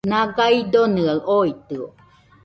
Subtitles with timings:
[0.09, 1.85] Naga idonɨaɨ oitɨo